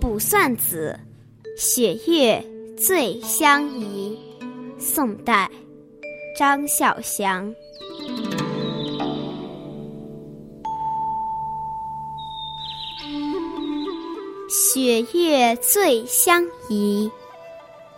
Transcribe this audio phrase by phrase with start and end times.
[0.00, 0.98] 卜算子·
[1.60, 2.42] 雪月
[2.74, 4.18] 最相宜，
[4.78, 5.50] 宋代，
[6.34, 7.54] 张孝祥。
[14.48, 17.10] 雪月最相宜，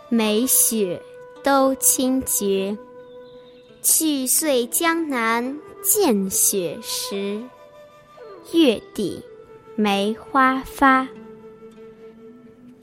[0.09, 1.01] 梅雪
[1.41, 2.77] 都清绝。
[3.81, 7.41] 去岁江南见雪时，
[8.51, 9.23] 月底
[9.77, 11.07] 梅花发。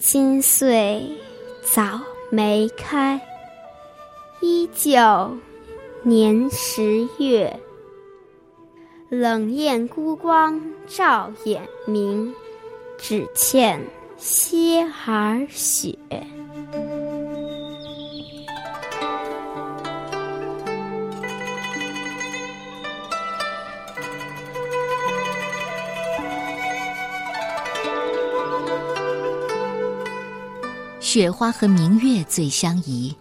[0.02, 1.12] 今岁
[1.62, 2.00] 早
[2.30, 3.20] 梅开，
[4.40, 4.98] 依旧
[6.02, 7.54] 年十月。
[9.10, 12.34] 冷艳孤光照眼明，
[12.96, 13.78] 只欠
[14.16, 15.94] 歇儿雪。
[31.00, 33.16] 雪花和明月最相宜，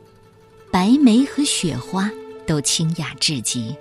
[0.70, 2.12] 白梅和雪花
[2.45, 3.73] 都清雅至极。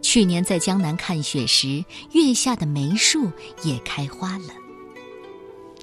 [0.00, 3.28] 去年在江南看雪时，月下的梅树
[3.64, 4.54] 也开花了。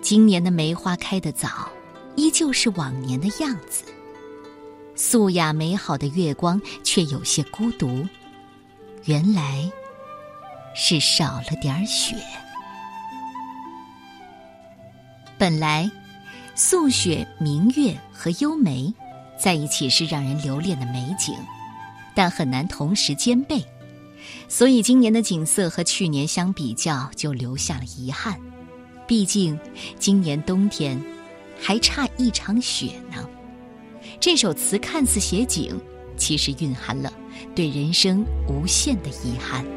[0.01, 1.69] 今年的梅花开得早，
[2.15, 3.83] 依旧是往年的样子。
[4.95, 8.07] 素雅美好的月光却有些孤独，
[9.03, 9.69] 原来
[10.73, 12.15] 是少了点雪。
[15.37, 15.91] 本来。
[16.55, 18.93] 素雪、明月和幽梅
[19.39, 21.35] 在一起是让人留恋的美景，
[22.15, 23.65] 但很难同时兼备，
[24.47, 28.39] 所以今年的景色和去年相比较就留下了遗憾。
[29.07, 29.59] 毕竟
[29.97, 31.01] 今年冬天
[31.59, 33.27] 还差一场雪呢。
[34.19, 35.75] 这首词看似写景，
[36.15, 37.11] 其实蕴含了
[37.55, 39.65] 对人生无限的遗憾。《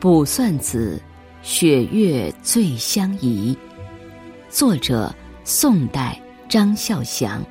[0.00, 0.98] 卜算子·
[1.46, 3.54] 雪月最相宜》，
[4.48, 6.18] 作者宋代
[6.48, 7.44] 张孝祥。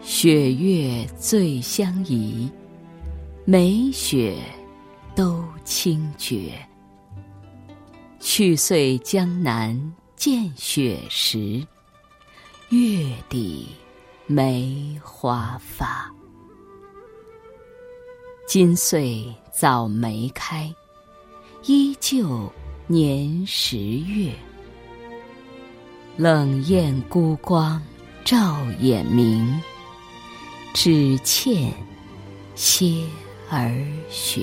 [0.00, 2.50] 雪月最相宜，
[3.44, 4.38] 梅雪
[5.14, 6.52] 都清绝。
[8.18, 9.78] 去岁江南
[10.16, 11.62] 见雪时，
[12.70, 13.68] 月底
[14.26, 16.10] 梅花发。
[18.48, 20.74] 今岁早梅开，
[21.66, 22.50] 依旧
[22.86, 24.32] 年十月。
[26.16, 27.80] 冷艳孤光
[28.24, 29.60] 照眼明，
[30.72, 31.70] 只欠
[32.54, 33.04] 歇
[33.50, 33.70] 儿
[34.08, 34.42] 雪。